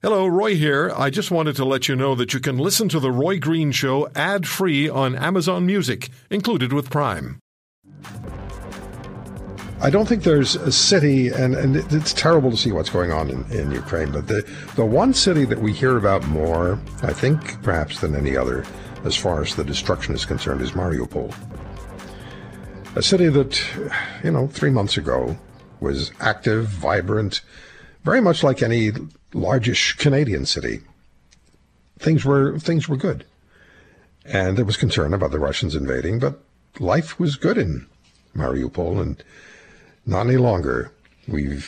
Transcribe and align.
Hello, 0.00 0.28
Roy 0.28 0.54
here. 0.54 0.92
I 0.96 1.10
just 1.10 1.32
wanted 1.32 1.56
to 1.56 1.64
let 1.64 1.88
you 1.88 1.96
know 1.96 2.14
that 2.14 2.32
you 2.32 2.38
can 2.38 2.56
listen 2.56 2.88
to 2.90 3.00
The 3.00 3.10
Roy 3.10 3.40
Green 3.40 3.72
Show 3.72 4.08
ad 4.14 4.46
free 4.46 4.88
on 4.88 5.16
Amazon 5.16 5.66
Music, 5.66 6.08
included 6.30 6.72
with 6.72 6.88
Prime. 6.88 7.40
I 9.80 9.90
don't 9.90 10.08
think 10.08 10.22
there's 10.22 10.54
a 10.54 10.70
city, 10.70 11.30
and, 11.30 11.56
and 11.56 11.74
it's 11.92 12.12
terrible 12.12 12.52
to 12.52 12.56
see 12.56 12.70
what's 12.70 12.90
going 12.90 13.10
on 13.10 13.28
in, 13.28 13.44
in 13.50 13.72
Ukraine, 13.72 14.12
but 14.12 14.28
the, 14.28 14.48
the 14.76 14.84
one 14.84 15.12
city 15.12 15.44
that 15.46 15.58
we 15.58 15.72
hear 15.72 15.96
about 15.96 16.24
more, 16.28 16.78
I 17.02 17.12
think 17.12 17.60
perhaps 17.64 17.98
than 17.98 18.14
any 18.14 18.36
other, 18.36 18.64
as 19.02 19.16
far 19.16 19.42
as 19.42 19.56
the 19.56 19.64
destruction 19.64 20.14
is 20.14 20.24
concerned, 20.24 20.62
is 20.62 20.76
Mariupol. 20.76 21.34
A 22.94 23.02
city 23.02 23.28
that, 23.30 23.60
you 24.22 24.30
know, 24.30 24.46
three 24.46 24.70
months 24.70 24.96
ago 24.96 25.36
was 25.80 26.12
active, 26.20 26.68
vibrant, 26.68 27.40
very 28.04 28.20
much 28.20 28.44
like 28.44 28.62
any 28.62 28.92
largish 29.32 29.96
Canadian 29.96 30.46
city. 30.46 30.80
Things 31.98 32.24
were 32.24 32.58
things 32.58 32.88
were 32.88 32.96
good, 32.96 33.24
and 34.24 34.56
there 34.56 34.64
was 34.64 34.76
concern 34.76 35.12
about 35.12 35.30
the 35.30 35.40
Russians 35.40 35.74
invading, 35.74 36.18
but 36.18 36.40
life 36.78 37.18
was 37.18 37.36
good 37.36 37.58
in 37.58 37.86
Mariupol, 38.36 39.00
and 39.00 39.22
not 40.06 40.26
any 40.26 40.36
longer. 40.36 40.92
We've 41.26 41.64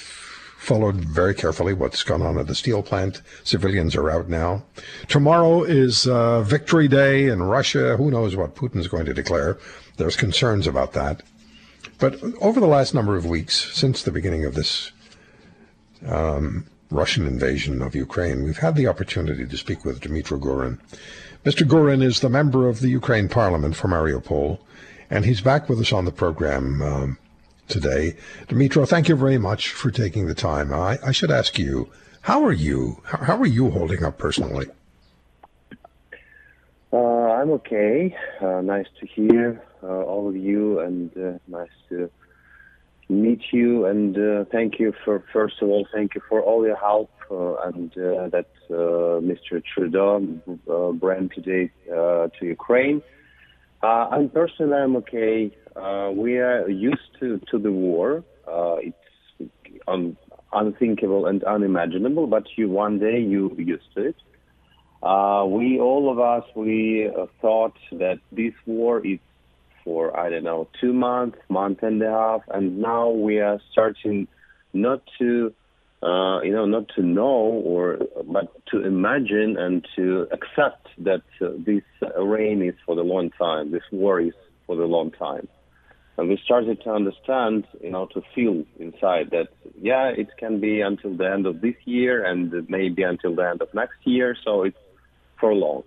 followed 0.61 0.97
very 0.97 1.35
carefully 1.35 1.73
what's 1.73 2.03
gone 2.03 2.23
on 2.23 2.39
at 2.39 2.47
the 2.47 2.55
steel 2.55 2.83
plant. 2.83 3.23
Civilians 3.45 3.97
are 3.97 4.11
out 4.11 4.29
now. 4.29 4.63
Tomorrow 5.09 5.65
is 5.65 6.07
uh, 6.07 6.43
Victory 6.43 6.87
Day 6.87 7.27
in 7.27 7.43
Russia. 7.43 7.97
Who 7.97 8.11
knows 8.11 8.37
what 8.37 8.55
Putin's 8.55 8.87
going 8.87 9.07
to 9.07 9.15
declare? 9.15 9.59
There's 9.97 10.17
concerns 10.17 10.67
about 10.67 10.93
that. 10.93 11.23
But 11.99 12.23
over 12.41 12.61
the 12.61 12.67
last 12.67 12.95
number 12.95 13.17
of 13.17 13.27
weeks, 13.27 13.75
since 13.75 14.03
the 14.03 14.13
beginning 14.13 14.45
of 14.45 14.55
this 14.55 14.93
um, 16.07 16.67
Russian 16.91 17.27
invasion 17.27 17.83
of 17.83 17.95
Ukraine, 17.95 18.43
we've 18.43 18.59
had 18.59 18.75
the 18.75 18.89
opportunity 18.89 19.47
to 19.47 19.57
speak 19.57 19.85
with 19.85 20.01
Dmytro 20.01 20.41
Gurin. 20.41 20.79
Mr. 21.45 21.67
Gurin 21.67 22.03
is 22.03 22.21
the 22.21 22.29
member 22.29 22.69
of 22.69 22.81
the 22.81 22.89
Ukraine 22.89 23.29
Parliament 23.29 23.77
for 23.77 23.89
Mariupol, 23.89 24.59
and 25.09 25.25
he's 25.25 25.41
back 25.41 25.69
with 25.69 25.79
us 25.81 25.93
on 25.93 26.05
the 26.05 26.13
program 26.13 26.83
um, 26.83 27.19
today. 27.69 28.17
Dmytro, 28.49 28.89
thank 28.89 29.09
you 29.09 29.15
very 29.15 29.39
much 29.39 29.69
for 29.69 29.91
taking 29.91 30.27
the 30.27 30.35
time. 30.35 30.75
I, 30.75 30.99
I 31.05 31.13
should 31.13 31.31
ask 31.31 31.59
you, 31.59 31.91
how 32.23 32.45
are 32.45 32.53
you? 32.53 33.01
How, 33.05 33.25
how 33.25 33.37
are 33.39 33.47
you 33.47 33.71
holding 33.71 34.05
up 34.05 34.19
personally? 34.19 34.67
Uh, 36.93 36.97
I'm 36.97 37.51
okay. 37.53 38.17
Uh, 38.41 38.61
nice 38.63 38.89
to 38.99 39.07
hear 39.07 39.63
uh, 39.83 39.87
all 39.87 40.29
of 40.29 40.37
you, 40.37 40.81
and 40.81 41.17
uh, 41.17 41.39
nice 41.47 41.71
to 41.89 42.11
meet 43.11 43.43
you 43.53 43.87
and 43.87 44.17
uh, 44.17 44.45
thank 44.53 44.79
you 44.79 44.93
for 45.05 45.25
first 45.33 45.57
of 45.61 45.69
all 45.69 45.87
thank 45.93 46.15
you 46.15 46.21
for 46.29 46.43
all 46.43 46.65
your 46.65 46.77
help 46.77 47.11
uh, 47.31 47.55
and 47.67 47.93
uh, 47.93 48.29
that 48.29 48.49
uh, 48.71 49.21
Mr. 49.23 49.63
Trudeau 49.63 50.27
uh, 50.69 50.93
brought 50.93 51.31
today 51.33 51.71
uh, 51.89 52.27
to 52.39 52.47
Ukraine. 52.47 53.03
I'm 53.83 54.29
personally 54.31 54.77
I'm 54.77 54.97
okay. 54.97 55.53
we 56.17 56.39
are 56.39 56.69
used 56.69 57.11
to, 57.21 57.41
to 57.51 57.59
the 57.59 57.71
war. 57.71 58.25
it's 58.49 59.51
un- 59.87 60.17
unthinkable 60.53 61.27
and 61.27 61.45
unimaginable, 61.45 62.27
but 62.27 62.45
you 62.57 62.69
one 62.69 62.99
day 62.99 63.21
you 63.21 63.55
used 63.57 63.91
to 63.95 64.09
it. 64.09 64.17
we 65.57 65.79
all 65.79 66.11
of 66.11 66.19
us 66.19 66.45
we 66.57 67.09
thought 67.41 67.77
that 67.93 68.19
this 68.33 68.55
war 68.67 69.07
is 69.07 69.21
for 69.85 70.19
I 70.19 70.31
don't 70.31 70.45
know 70.45 70.69
two 70.81 70.93
months, 70.93 71.39
month 71.49 71.83
and 71.83 72.03
a 72.03 72.11
half, 72.11 72.43
and 72.49 72.79
now 72.79 73.11
we 73.11 73.41
are 73.41 73.61
starting 73.73 74.29
not 74.73 75.03
to 75.19 75.53
uh, 76.03 76.41
you 76.43 76.53
know 76.53 76.67
not 76.67 76.89
to 76.97 77.03
know 77.03 77.63
or 77.65 77.99
but 78.25 78.49
to 78.69 78.85
imagine 78.85 79.57
and 79.59 79.87
to 79.97 80.29
accept 80.33 80.89
that 80.99 81.23
uh, 81.41 81.49
this 81.59 81.83
rain 82.19 82.63
is 82.63 82.75
for 82.87 82.95
the 82.95 83.03
long 83.03 83.31
time, 83.31 83.71
this 83.71 83.83
war 83.93 84.21
is 84.21 84.35
for 84.67 84.77
the 84.77 84.85
long 84.85 85.11
time. 85.11 85.49
And 86.17 86.29
we 86.29 86.39
started 86.45 86.83
to 86.83 86.91
understand, 86.91 87.67
you 87.83 87.91
know, 87.91 88.07
to 88.13 88.23
feel 88.35 88.65
inside 88.79 89.31
that, 89.31 89.49
yeah, 89.81 90.09
it 90.09 90.29
can 90.37 90.61
be 90.61 90.83
until 90.83 91.17
the 91.17 91.27
end 91.27 91.47
of 91.47 91.63
this 91.63 91.77
year 91.87 92.23
and 92.23 92.53
maybe 92.69 93.03
until 93.03 93.35
the 93.35 93.49
end 93.49 93.63
of 93.63 93.73
next 93.73 93.97
year. 94.05 94.37
So 94.45 94.65
it's 94.65 94.77
for 95.39 95.55
long. 95.55 95.83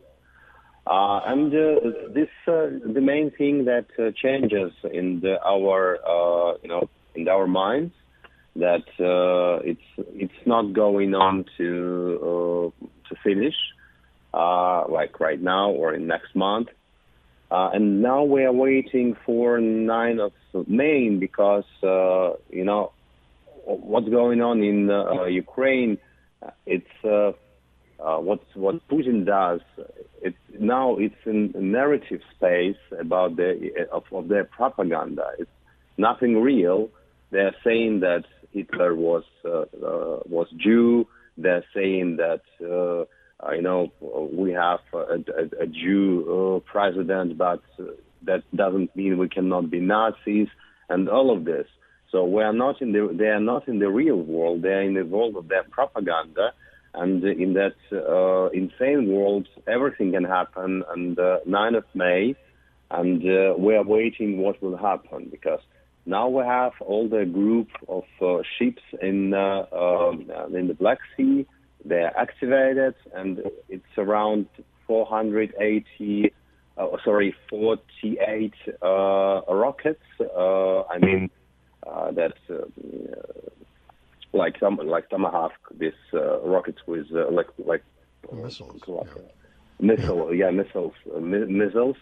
Uh, 0.86 1.22
and 1.26 1.54
uh, 1.54 1.76
this, 2.14 2.28
uh, 2.48 2.68
the 2.86 3.00
main 3.02 3.32
thing 3.32 3.66
that 3.66 3.86
uh, 3.98 4.12
changes 4.22 4.74
in 4.92 5.22
the, 5.22 5.42
our, 5.42 5.96
uh, 6.06 6.58
you 6.62 6.68
know, 6.68 6.90
in 7.16 7.28
our 7.30 7.48
minds, 7.48 7.94
that 8.56 8.86
uh, 9.00 9.64
it's 9.64 9.82
it's 9.98 10.46
not 10.46 10.74
going 10.74 11.16
on 11.16 11.46
to 11.58 12.72
to 13.10 13.16
finish, 13.24 13.56
like 14.34 15.20
right 15.20 15.42
now 15.42 15.72
or 15.72 15.94
in 15.94 16.06
next 16.06 16.36
month. 16.36 16.68
and 17.50 18.02
now 18.04 18.24
we 18.24 18.44
are 18.44 18.54
waiting 18.54 19.16
for 19.26 19.60
9 19.60 20.20
of 20.20 20.34
May 20.68 21.10
because, 21.10 21.66
you 21.82 22.64
know, 22.64 22.92
what's 23.66 24.10
going 24.10 24.42
on 24.42 24.62
in 24.62 24.88
Ukraine, 25.34 25.98
it's 26.68 26.86
uh, 28.04 28.18
what 28.18 28.42
what 28.54 28.88
Putin 28.88 29.26
does, 29.26 29.62
now 30.60 30.98
it's 30.98 31.16
in 31.26 31.54
a 31.56 31.62
narrative 31.62 32.22
space 32.36 32.78
about 33.00 33.36
the 33.36 33.88
of, 33.92 34.04
of, 34.12 34.28
their 34.28 34.44
propaganda. 34.44 35.32
It's 35.40 35.50
nothing 35.98 36.42
real. 36.42 36.90
They're 37.32 37.56
saying 37.64 38.02
that 38.02 38.24
Hitler 38.52 38.96
was 38.96 39.24
uh, 39.44 39.62
uh, 39.62 40.20
was 40.26 40.48
Jew. 40.58 41.08
They're 41.38 41.66
saying 41.74 42.18
that 42.18 42.42
uh, 42.62 43.52
you 43.52 43.62
know 43.62 43.92
we 44.32 44.52
have 44.52 44.80
a, 44.94 44.98
a, 44.98 45.64
a 45.64 45.68
Jew 45.68 46.62
uh, 46.66 46.72
president, 46.72 47.38
but 47.38 47.62
that 48.24 48.44
doesn't 48.56 48.96
mean 48.96 49.18
we 49.18 49.30
cannot 49.30 49.70
be 49.70 49.80
Nazis 49.80 50.48
and 50.90 51.10
all 51.10 51.36
of 51.36 51.46
this. 51.46 51.68
So 52.12 52.26
we 52.26 52.44
are 52.44 52.54
not 52.54 52.82
in 52.82 52.92
the 52.92 53.10
they 53.12 53.26
are 53.26 53.40
not 53.40 53.68
in 53.68 53.80
the 53.80 53.90
real 53.90 54.18
world. 54.18 54.62
They 54.62 54.70
are 54.70 54.84
in 54.84 54.94
the 54.94 55.06
world 55.06 55.36
of 55.36 55.48
their 55.48 55.64
propaganda 55.64 56.54
and 56.96 57.24
in 57.24 57.54
that 57.54 57.76
uh, 57.92 58.50
insane 58.50 59.12
world, 59.12 59.48
everything 59.68 60.12
can 60.12 60.24
happen. 60.24 60.84
And 60.94 61.18
uh, 61.18 61.40
9th 61.48 61.78
of 61.78 61.86
May, 61.94 62.36
and 62.92 63.22
uh, 63.24 63.56
we 63.58 63.76
are 63.76 63.84
waiting 63.84 64.38
what 64.38 64.62
will 64.62 64.78
happen 64.78 65.28
because 65.32 65.62
now 66.06 66.28
we 66.28 66.44
have 66.44 66.74
all 66.82 67.08
the 67.08 67.26
group 67.26 67.70
of 67.88 68.04
uh, 68.22 68.44
ships 68.58 68.82
in 69.02 69.34
uh, 69.34 69.66
um, 69.72 70.30
in 70.54 70.68
the 70.68 70.76
Black 70.76 71.00
Sea. 71.18 71.48
They 71.86 72.02
are 72.02 72.16
activated, 72.16 72.96
and 73.16 73.42
it's 73.70 73.98
around 73.98 74.48
480. 74.88 76.34
Uh, 76.76 76.88
sorry, 77.04 77.36
48 77.50 78.54
rockets. 78.82 80.04
I 80.22 80.98
mean, 81.00 81.30
that's 82.14 82.40
like 84.34 84.60
some 84.60 84.78
like 84.78 85.10
Tomahawk, 85.10 85.54
this 85.74 85.94
uh, 86.14 86.40
rockets 86.42 86.80
with 86.88 87.08
uh, 87.14 87.30
like 87.32 87.48
like 87.66 87.84
missiles, 88.32 88.82
uh, 88.88 89.04
yeah. 89.04 89.22
missile, 89.80 90.34
yeah, 90.34 90.50
missiles, 90.50 90.94
uh, 91.16 91.20
mi- 91.20 91.46
missiles, 91.46 91.96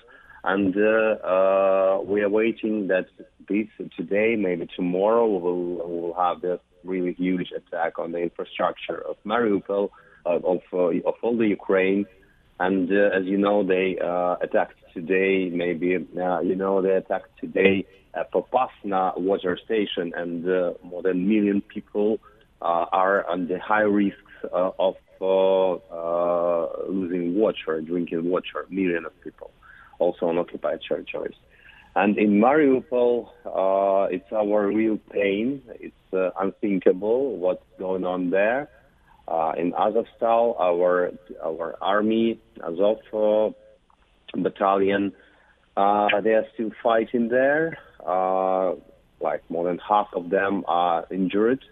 and 0.44 0.76
uh, 0.76 1.28
uh, 1.28 2.02
we 2.04 2.22
are 2.22 2.30
waiting 2.30 2.88
that 2.88 3.08
this 3.48 3.68
today, 3.98 4.36
maybe 4.38 4.68
tomorrow, 4.76 5.28
we 5.28 5.42
will 5.42 5.90
we 5.90 6.02
will 6.02 6.14
have 6.14 6.42
this 6.42 6.60
really 6.84 7.14
huge 7.14 7.52
attack 7.56 8.00
on 8.00 8.12
the 8.12 8.20
infrastructure 8.20 9.06
of 9.08 9.18
Mariupol, 9.26 9.90
of 10.26 10.44
of 10.74 11.14
all 11.22 11.38
the 11.38 11.48
Ukraine. 11.48 12.06
And 12.62 12.92
uh, 12.92 13.18
as 13.18 13.26
you 13.26 13.40
know, 13.40 13.64
they 13.64 13.98
uh, 13.98 14.36
attacked 14.40 14.78
today. 14.94 15.50
Maybe 15.50 15.96
uh, 15.96 16.42
you 16.42 16.56
know 16.56 16.84
they 16.84 16.92
attacked 16.92 17.32
today 17.40 17.88
uh, 18.14 18.24
Popasna 18.32 19.20
water 19.20 19.58
station, 19.66 20.14
and 20.16 20.48
uh, 20.48 20.74
more 20.84 21.02
than 21.02 21.12
a 21.14 21.16
million 21.34 21.62
people 21.62 22.20
uh, 22.62 22.86
are 22.92 23.26
the 23.48 23.60
high 23.60 23.88
risks 24.02 24.36
uh, 24.54 24.70
of 24.78 24.96
losing 26.88 27.34
water, 27.34 27.82
drinking 27.82 28.30
water, 28.30 28.68
million 28.70 29.06
of 29.06 29.22
people, 29.22 29.50
also 29.98 30.28
on 30.28 30.38
occupied 30.38 30.82
territories. 30.88 31.38
And 31.96 32.16
in 32.20 32.40
Mariupol, 32.40 33.30
it's 34.12 34.32
our 34.32 34.68
real 34.68 35.00
pain. 35.12 35.64
It's 35.80 36.34
unthinkable 36.40 37.38
what's 37.38 37.66
going 37.80 38.06
on 38.06 38.30
there. 38.30 38.70
In 39.58 39.72
Azovstal, 39.74 40.60
our 40.60 41.12
our 41.44 41.76
army, 41.82 42.40
Azov 42.64 42.98
battalion, 44.34 45.14
uh, 45.78 46.22
they 46.22 46.32
are 46.32 46.46
still 46.54 46.72
fighting 46.84 47.30
there. 47.30 47.78
Uh, 48.06 48.74
like 49.20 49.44
more 49.50 49.66
than 49.66 49.78
half 49.78 50.08
of 50.14 50.30
them 50.30 50.64
are 50.68 51.06
injured. 51.12 51.64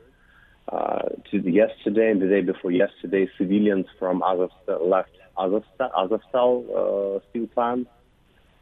Uh, 0.71 1.09
to 1.31 1.41
the 1.41 1.51
yesterday 1.51 2.11
and 2.11 2.21
the 2.21 2.27
day 2.27 2.41
before 2.41 2.71
yesterday, 2.71 3.27
civilians 3.39 3.87
from 3.97 4.21
Azovstal 4.21 4.87
left 4.87 5.09
Azovstal, 5.35 5.91
Azovstal 5.97 7.17
uh, 7.17 7.19
steel 7.29 7.47
plant, 7.47 7.87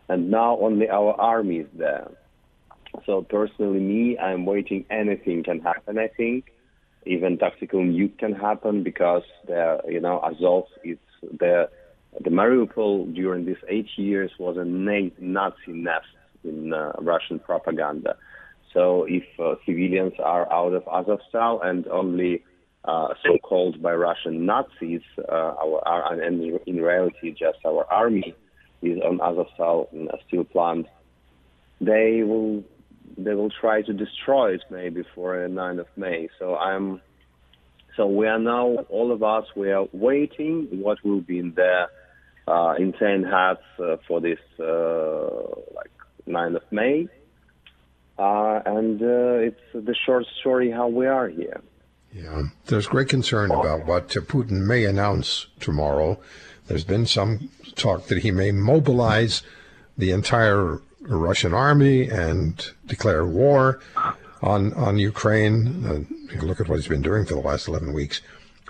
and 0.07 0.31
now 0.31 0.57
only 0.61 0.88
our 0.89 1.13
army 1.19 1.57
is 1.57 1.67
there. 1.73 2.09
So 3.05 3.23
personally, 3.23 3.79
me, 3.79 4.17
I'm 4.17 4.45
waiting. 4.45 4.85
Anything 4.89 5.43
can 5.43 5.59
happen. 5.59 5.97
I 6.00 6.07
think 6.07 6.45
even 7.05 7.38
tactical 7.38 7.79
nuke 7.79 8.17
can 8.17 8.33
happen 8.33 8.83
because 8.83 9.23
the 9.47 9.79
you 9.88 9.99
know 9.99 10.19
Azov 10.19 10.65
is 10.83 10.97
the 11.21 11.69
the 12.19 12.29
Mariupol 12.29 13.13
during 13.13 13.45
these 13.45 13.63
eight 13.67 13.89
years 13.95 14.31
was 14.39 14.57
a 14.57 14.65
Nazi 14.65 15.61
nest 15.67 16.05
in 16.44 16.73
uh, 16.73 16.94
Russian 16.99 17.39
propaganda. 17.39 18.17
So 18.73 19.05
if 19.07 19.23
uh, 19.39 19.55
civilians 19.65 20.13
are 20.23 20.51
out 20.51 20.73
of 20.73 20.83
Azovstal 20.85 21.65
and 21.65 21.88
only 21.88 22.44
uh, 22.85 23.09
so-called 23.25 23.81
by 23.81 23.93
Russian 23.93 24.45
Nazis, 24.45 25.01
uh, 25.17 25.31
our, 25.31 25.88
our, 25.88 26.21
and 26.21 26.59
in 26.65 26.81
reality 26.81 27.31
just 27.31 27.59
our 27.65 27.85
army 27.91 28.35
is 28.81 29.00
on 29.01 29.19
Azovstal 29.19 29.88
steel 30.27 30.43
plant, 30.43 30.88
they 31.81 32.23
will 32.23 32.63
they 33.18 33.33
will 33.33 33.50
try 33.50 33.81
to 33.81 33.94
destroy 33.94 34.54
it 34.54 34.63
maybe 34.69 35.04
for 35.15 35.44
a 35.44 35.50
9th 35.50 35.81
of 35.81 35.88
May. 35.95 36.30
So 36.39 36.56
I'm 36.56 37.01
so 37.95 38.06
we 38.06 38.27
are 38.27 38.39
now 38.39 38.86
all 38.89 39.12
of 39.12 39.24
us 39.24 39.45
we 39.56 39.71
are 39.71 39.88
waiting 39.92 40.68
what 40.71 41.04
will 41.04 41.21
be 41.21 41.39
in 41.39 41.54
their 41.54 41.88
uh, 42.48 42.75
insane 42.77 43.24
hats 43.24 43.63
uh, 43.80 43.98
for 44.07 44.21
this 44.21 44.39
uh, 44.59 45.24
like 45.75 45.92
9th 46.27 46.57
of 46.57 46.71
May. 46.71 47.07
Uh, 48.18 48.62
and 48.65 49.01
uh, 49.01 49.48
it's 49.48 49.62
the 49.74 49.95
short 50.06 50.25
story 50.39 50.71
how 50.71 50.88
we 50.88 51.06
are 51.06 51.27
here. 51.27 51.62
Yeah, 52.13 52.44
there's 52.65 52.88
great 52.88 53.10
concern 53.10 53.51
about 53.51 53.86
what 53.86 54.07
Putin 54.07 54.65
may 54.65 54.86
announce 54.86 55.48
tomorrow. 55.60 56.19
There's 56.65 56.83
been 56.83 57.06
some 57.06 57.50
talk 57.75 58.07
that 58.07 58.19
he 58.19 58.31
may 58.31 58.51
mobilize 58.51 59.44
the 59.98 60.12
entire 60.12 60.81
Russian 61.15 61.54
army 61.54 62.09
and 62.09 62.69
declare 62.86 63.25
war 63.25 63.80
on 64.42 64.74
on 64.74 64.98
Ukraine. 64.98 65.86
Uh, 65.86 66.45
look 66.45 66.59
at 66.59 66.68
what 66.68 66.75
he's 66.75 66.88
been 66.88 67.01
doing 67.01 67.25
for 67.25 67.36
the 67.36 67.39
last 67.39 67.68
11 67.68 67.94
weeks, 67.94 68.21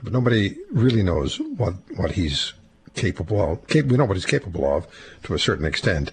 but 0.04 0.14
nobody 0.14 0.56
really 0.72 1.04
knows 1.04 1.40
what 1.40 1.74
what 1.96 2.12
he's 2.12 2.54
capable 2.94 3.42
of. 3.42 3.60
We 3.74 3.98
know 3.98 4.06
what 4.06 4.18
he's 4.18 4.26
capable 4.26 4.66
of 4.72 4.88
to 5.24 5.34
a 5.34 5.40
certain 5.40 5.66
extent. 5.66 6.12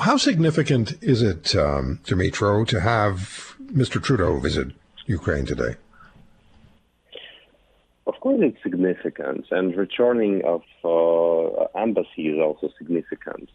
How 0.00 0.18
significant 0.18 1.02
is 1.02 1.22
it, 1.22 1.56
um, 1.56 2.00
Dmytro, 2.04 2.66
to 2.68 2.80
have 2.80 3.54
Mr. 3.72 4.02
Trudeau 4.02 4.38
visit 4.38 4.68
Ukraine 5.06 5.46
today? 5.46 5.76
Of 8.06 8.20
course, 8.20 8.40
it's 8.42 8.62
significant, 8.62 9.46
and 9.50 9.74
returning 9.74 10.42
of 10.44 10.62
uh, 10.84 11.78
embassy 11.80 12.28
is 12.28 12.38
also 12.38 12.70
significant 12.76 13.48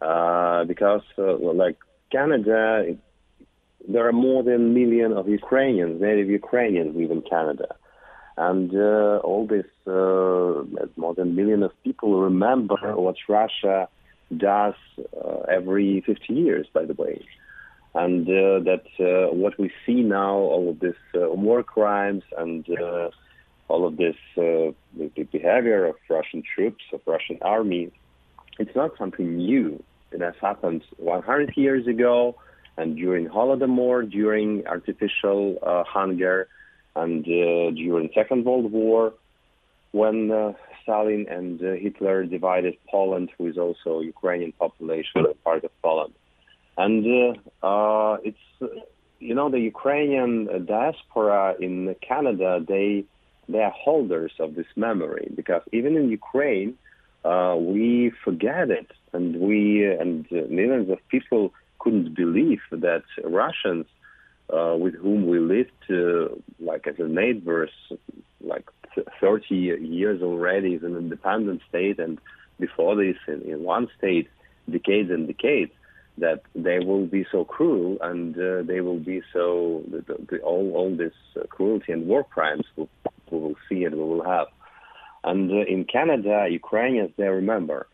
uh, 0.00 0.64
because, 0.64 1.02
uh, 1.18 1.36
like 1.36 1.76
Canada, 2.10 2.96
there 3.88 4.06
are 4.06 4.12
more 4.12 4.42
than 4.42 4.54
a 4.54 4.58
million 4.58 5.12
of 5.12 5.28
Ukrainians, 5.28 6.00
native 6.00 6.28
Ukrainians, 6.28 6.96
live 6.96 7.10
in 7.10 7.22
Canada, 7.22 7.74
and 8.36 8.74
uh, 8.74 9.20
all 9.22 9.46
this 9.46 9.66
uh, 9.86 10.64
more 10.96 11.14
than 11.14 11.28
a 11.28 11.32
million 11.32 11.62
of 11.62 11.72
people 11.84 12.20
remember 12.20 12.76
what 12.96 13.16
Russia 13.28 13.88
does 14.36 14.74
uh, 14.98 15.40
every 15.48 16.02
50 16.06 16.32
years, 16.32 16.66
by 16.72 16.84
the 16.84 16.94
way. 16.94 17.24
And 17.94 18.26
uh, 18.28 18.60
that 18.70 18.84
uh, 19.00 19.34
what 19.34 19.58
we 19.58 19.70
see 19.84 20.02
now, 20.02 20.34
all 20.36 20.70
of 20.70 20.78
this 20.78 20.94
war 21.14 21.62
crimes 21.62 22.22
and 22.38 22.64
all 23.68 23.86
of 23.86 23.96
this 23.96 24.16
the 24.36 24.74
behavior 25.32 25.86
of 25.86 25.96
Russian 26.08 26.42
troops, 26.54 26.84
of 26.92 27.00
Russian 27.06 27.38
army, 27.42 27.90
it's 28.58 28.76
not 28.76 28.96
something 28.96 29.36
new. 29.36 29.82
It 30.12 30.20
has 30.20 30.34
happened 30.40 30.82
100 30.96 31.56
years 31.56 31.86
ago, 31.86 32.36
and 32.76 32.96
during 32.96 33.28
Holodomor, 33.28 34.10
during 34.10 34.66
artificial 34.66 35.58
uh, 35.62 35.84
hunger, 35.84 36.48
and 36.96 37.24
uh, 37.24 37.70
during 37.70 38.10
Second 38.14 38.44
World 38.44 38.72
War, 38.72 39.14
when 39.92 40.30
uh, 40.30 40.52
Stalin 40.82 41.26
and 41.28 41.60
uh, 41.62 41.72
Hitler 41.72 42.24
divided 42.24 42.76
Poland, 42.90 43.30
who 43.36 43.46
is 43.46 43.58
also 43.58 44.00
Ukrainian 44.00 44.52
population, 44.52 45.26
part 45.44 45.64
of 45.64 45.70
Poland. 45.82 46.14
And 46.76 47.34
uh, 47.62 47.66
uh, 47.66 48.16
it's, 48.24 48.46
you 49.18 49.34
know, 49.34 49.50
the 49.50 49.60
Ukrainian 49.60 50.66
diaspora 50.66 51.54
in 51.60 51.94
Canada, 52.00 52.64
they, 52.66 53.04
they 53.48 53.58
are 53.58 53.74
holders 53.86 54.32
of 54.38 54.54
this 54.54 54.70
memory 54.76 55.30
because 55.34 55.62
even 55.72 55.96
in 55.96 56.08
Ukraine, 56.10 56.78
uh, 57.24 57.56
we 57.58 58.12
forget 58.24 58.70
it. 58.70 58.90
And 59.12 59.36
we, 59.36 59.84
and 59.84 60.30
millions 60.30 60.90
of 60.90 60.98
people 61.08 61.52
couldn't 61.78 62.14
believe 62.14 62.60
that 62.70 63.02
Russians 63.24 63.86
uh, 64.52 64.76
with 64.76 64.94
whom 64.94 65.26
we 65.26 65.38
lived 65.38 65.70
uh, 65.90 66.34
like 66.58 66.86
as 66.86 66.98
a 66.98 67.08
neighbors 67.08 67.70
like 68.40 68.68
30 69.20 69.54
years 69.54 70.22
already 70.22 70.74
as 70.74 70.82
an 70.82 70.96
independent 70.96 71.60
state 71.68 71.98
and 71.98 72.18
before 72.58 72.96
this 72.96 73.16
in, 73.28 73.42
in 73.42 73.62
one 73.62 73.88
state 73.96 74.28
decades 74.68 75.10
and 75.10 75.26
decades 75.26 75.72
that 76.18 76.42
they 76.54 76.80
will 76.80 77.06
be 77.06 77.24
so 77.30 77.44
cruel 77.44 77.96
and 78.02 78.36
uh, 78.36 78.62
they 78.62 78.80
will 78.80 78.98
be 78.98 79.22
so 79.32 79.82
the, 79.90 80.02
the, 80.28 80.38
all 80.40 80.72
all 80.72 80.96
this 80.96 81.14
cruelty 81.48 81.92
and 81.92 82.06
war 82.06 82.24
crimes 82.24 82.64
we, 82.76 82.88
we, 83.30 83.38
will 83.38 83.56
see 83.68 83.84
and 83.84 83.94
we 83.94 84.02
will 84.02 84.24
have 84.24 84.48
and 85.24 85.50
uh, 85.50 85.56
in 85.74 85.84
Canada 85.84 86.46
Ukrainians 86.50 87.10
they 87.16 87.28
remember 87.28 87.86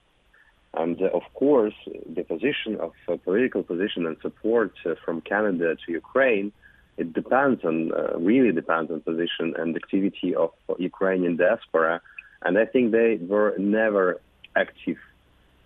and 0.75 1.01
uh, 1.01 1.07
of 1.07 1.23
course 1.35 1.75
the 2.17 2.23
position 2.23 2.77
of 2.81 2.93
uh, 3.09 3.17
political 3.17 3.63
position 3.63 4.07
and 4.07 4.17
support 4.21 4.73
uh, 4.85 4.95
from 5.05 5.21
Canada 5.21 5.77
to 5.85 5.93
Ukraine 5.93 6.53
it 6.97 7.13
depends 7.13 7.65
on 7.65 7.93
uh, 7.93 8.19
really 8.19 8.53
depends 8.53 8.91
on 8.91 9.01
position 9.01 9.55
and 9.59 9.77
activity 9.77 10.35
of 10.35 10.51
Ukrainian 10.79 11.37
diaspora, 11.37 12.01
and 12.43 12.59
I 12.59 12.65
think 12.65 12.93
they 12.93 13.19
were 13.21 13.55
never 13.59 14.21
active 14.55 14.97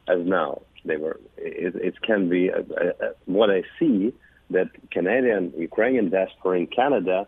as 0.09 0.21
now. 0.25 0.63
They 0.85 0.97
were. 0.97 1.21
It, 1.37 1.77
it 1.77 2.03
can 2.03 2.29
be 2.29 2.51
uh, 2.51 2.63
what 3.27 3.51
I 3.51 3.63
see 3.79 4.13
that 4.51 4.71
Canadian 4.91 5.53
Ukrainian 5.57 6.11
diaspora 6.11 6.59
in 6.59 6.67
Canada. 6.67 7.27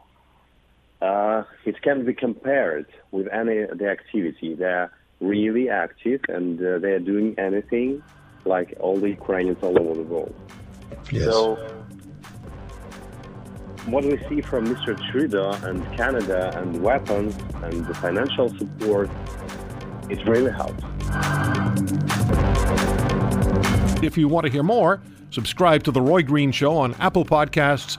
Uh, 1.02 1.42
it 1.64 1.82
can 1.82 2.04
be 2.04 2.14
compared 2.14 2.86
with 3.10 3.26
any 3.32 3.66
the 3.74 3.88
activity. 3.88 4.54
They 4.54 4.64
are 4.66 4.92
really 5.20 5.68
active 5.68 6.20
and 6.28 6.60
uh, 6.60 6.78
they 6.78 6.92
are 6.92 7.00
doing 7.00 7.34
anything 7.38 8.02
like 8.44 8.74
all 8.78 8.96
the 8.98 9.08
Ukrainians 9.08 9.58
all 9.62 9.76
over 9.80 9.94
the 9.94 10.02
world. 10.02 10.34
Yes. 11.10 11.24
So 11.24 11.56
what 13.86 14.04
we 14.04 14.16
see 14.28 14.40
from 14.40 14.66
Mr. 14.66 14.96
Trudeau 15.10 15.50
and 15.64 15.84
Canada 15.96 16.56
and 16.56 16.80
weapons 16.80 17.36
and 17.64 17.84
the 17.84 17.94
financial 17.94 18.48
support, 18.56 19.10
it 20.08 20.24
really 20.28 20.52
helps. 20.52 20.84
If 24.04 24.16
you 24.16 24.28
want 24.28 24.46
to 24.46 24.52
hear 24.52 24.62
more, 24.62 25.00
subscribe 25.30 25.82
to 25.84 25.90
The 25.90 26.00
Roy 26.00 26.22
Green 26.22 26.52
Show 26.52 26.76
on 26.76 26.94
Apple 27.00 27.24
Podcasts, 27.24 27.98